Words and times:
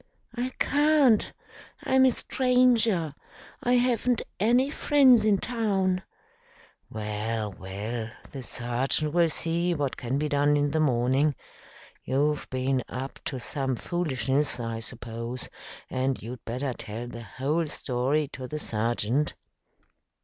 "I 0.35 0.49
can't. 0.57 1.31
I'm 1.83 2.05
a 2.05 2.11
stranger. 2.11 3.13
I 3.61 3.73
haven't 3.73 4.23
any 4.39 4.71
friends 4.71 5.23
in 5.23 5.37
town." 5.37 6.01
"Well, 6.89 7.51
well, 7.51 8.09
the 8.31 8.41
sergeant 8.41 9.13
will 9.13 9.29
see 9.29 9.75
what 9.75 9.97
can 9.97 10.17
be 10.17 10.27
done 10.27 10.57
in 10.57 10.71
the 10.71 10.79
morning. 10.79 11.35
You've 12.03 12.49
been 12.49 12.83
up 12.89 13.19
to 13.25 13.39
some 13.39 13.75
foolishness, 13.75 14.59
I 14.59 14.79
suppose, 14.79 15.49
and 15.87 16.19
you'd 16.19 16.43
better 16.45 16.73
tell 16.73 17.07
the 17.07 17.21
whole 17.21 17.67
story 17.67 18.27
to 18.29 18.47
the 18.47 18.57
sergeant." 18.57 19.35